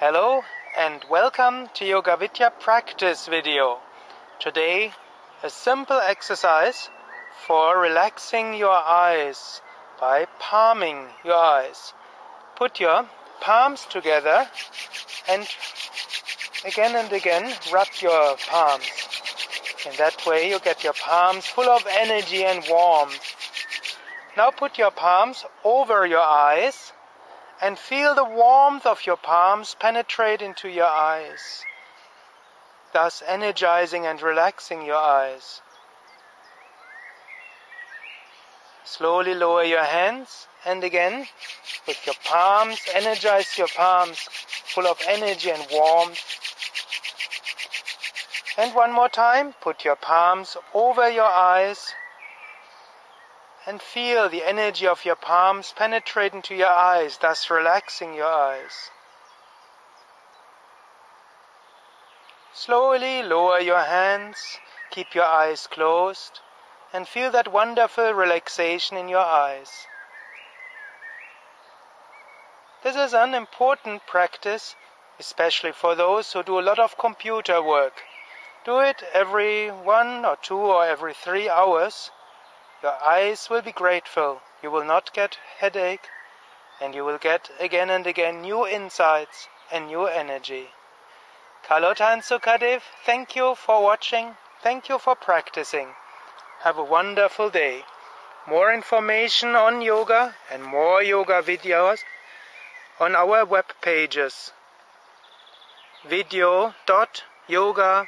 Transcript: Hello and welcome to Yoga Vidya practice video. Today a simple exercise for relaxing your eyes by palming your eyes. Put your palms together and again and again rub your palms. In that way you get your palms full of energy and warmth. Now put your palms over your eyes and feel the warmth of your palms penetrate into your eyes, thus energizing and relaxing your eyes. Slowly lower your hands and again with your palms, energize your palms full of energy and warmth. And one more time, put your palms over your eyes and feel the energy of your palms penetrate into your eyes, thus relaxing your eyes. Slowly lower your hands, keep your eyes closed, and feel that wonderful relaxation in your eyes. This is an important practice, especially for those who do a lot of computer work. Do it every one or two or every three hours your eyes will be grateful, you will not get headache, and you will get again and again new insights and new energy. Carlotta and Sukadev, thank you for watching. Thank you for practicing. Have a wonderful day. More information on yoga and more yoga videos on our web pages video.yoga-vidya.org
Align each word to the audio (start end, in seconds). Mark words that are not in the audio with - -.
Hello 0.00 0.42
and 0.76 1.04
welcome 1.08 1.68
to 1.74 1.84
Yoga 1.86 2.16
Vidya 2.16 2.52
practice 2.58 3.28
video. 3.28 3.78
Today 4.40 4.90
a 5.44 5.48
simple 5.48 6.00
exercise 6.00 6.90
for 7.46 7.78
relaxing 7.78 8.54
your 8.54 8.72
eyes 8.74 9.62
by 10.00 10.26
palming 10.40 10.98
your 11.24 11.36
eyes. 11.36 11.92
Put 12.56 12.80
your 12.80 13.08
palms 13.40 13.86
together 13.88 14.44
and 15.30 15.46
again 16.64 16.96
and 16.96 17.12
again 17.12 17.54
rub 17.72 17.86
your 18.00 18.34
palms. 18.50 18.82
In 19.88 19.92
that 19.98 20.26
way 20.26 20.50
you 20.50 20.58
get 20.58 20.82
your 20.82 20.94
palms 20.94 21.46
full 21.46 21.68
of 21.70 21.86
energy 21.88 22.44
and 22.44 22.64
warmth. 22.68 23.16
Now 24.36 24.50
put 24.50 24.76
your 24.76 24.90
palms 24.90 25.44
over 25.64 26.04
your 26.04 26.18
eyes 26.18 26.92
and 27.62 27.78
feel 27.78 28.14
the 28.14 28.24
warmth 28.24 28.86
of 28.86 29.04
your 29.06 29.16
palms 29.16 29.76
penetrate 29.78 30.42
into 30.42 30.68
your 30.68 30.86
eyes, 30.86 31.62
thus 32.92 33.22
energizing 33.26 34.06
and 34.06 34.20
relaxing 34.20 34.84
your 34.84 34.96
eyes. 34.96 35.60
Slowly 38.84 39.34
lower 39.34 39.64
your 39.64 39.82
hands 39.84 40.46
and 40.66 40.84
again 40.84 41.26
with 41.86 42.06
your 42.06 42.14
palms, 42.24 42.78
energize 42.94 43.56
your 43.56 43.68
palms 43.68 44.18
full 44.74 44.86
of 44.86 45.00
energy 45.06 45.50
and 45.50 45.66
warmth. 45.72 46.18
And 48.58 48.74
one 48.74 48.92
more 48.92 49.08
time, 49.08 49.54
put 49.62 49.84
your 49.84 49.96
palms 49.96 50.56
over 50.74 51.10
your 51.10 51.24
eyes 51.24 51.92
and 53.66 53.80
feel 53.80 54.28
the 54.28 54.44
energy 54.44 54.86
of 54.86 55.04
your 55.04 55.16
palms 55.16 55.72
penetrate 55.76 56.32
into 56.34 56.54
your 56.54 56.68
eyes, 56.68 57.18
thus 57.18 57.48
relaxing 57.48 58.14
your 58.14 58.26
eyes. 58.26 58.90
Slowly 62.52 63.22
lower 63.22 63.60
your 63.60 63.80
hands, 63.82 64.36
keep 64.90 65.14
your 65.14 65.24
eyes 65.24 65.66
closed, 65.66 66.40
and 66.92 67.08
feel 67.08 67.30
that 67.32 67.48
wonderful 67.50 68.12
relaxation 68.12 68.96
in 68.96 69.08
your 69.08 69.24
eyes. 69.24 69.70
This 72.82 72.96
is 72.96 73.14
an 73.14 73.32
important 73.32 74.06
practice, 74.06 74.76
especially 75.18 75.72
for 75.72 75.94
those 75.94 76.30
who 76.32 76.42
do 76.42 76.60
a 76.60 76.66
lot 76.68 76.78
of 76.78 76.98
computer 76.98 77.62
work. 77.62 77.94
Do 78.66 78.80
it 78.80 79.02
every 79.12 79.70
one 79.70 80.24
or 80.26 80.36
two 80.40 80.58
or 80.58 80.84
every 80.86 81.14
three 81.14 81.48
hours 81.48 82.10
your 82.84 83.00
eyes 83.02 83.48
will 83.48 83.62
be 83.62 83.72
grateful, 83.72 84.42
you 84.62 84.70
will 84.70 84.84
not 84.84 85.10
get 85.14 85.38
headache, 85.56 86.06
and 86.78 86.94
you 86.94 87.02
will 87.02 87.16
get 87.16 87.48
again 87.58 87.88
and 87.88 88.06
again 88.06 88.42
new 88.42 88.66
insights 88.66 89.48
and 89.70 89.86
new 89.86 90.06
energy. 90.06 90.70
Carlotta 91.62 92.04
and 92.08 92.20
Sukadev, 92.20 92.82
thank 93.06 93.34
you 93.34 93.54
for 93.54 93.82
watching. 93.82 94.36
Thank 94.60 94.90
you 94.90 94.98
for 94.98 95.14
practicing. 95.16 95.94
Have 96.60 96.76
a 96.76 96.84
wonderful 96.84 97.48
day. 97.48 97.86
More 98.46 98.70
information 98.70 99.56
on 99.56 99.80
yoga 99.80 100.34
and 100.50 100.62
more 100.62 101.02
yoga 101.02 101.40
videos 101.40 102.00
on 103.00 103.16
our 103.16 103.46
web 103.46 103.72
pages 103.80 104.52
video.yoga-vidya.org 106.06 108.04